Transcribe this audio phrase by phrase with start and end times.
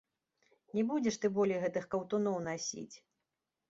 [0.77, 2.95] Не будзеш ты болей гэтых каўтуноў насіць!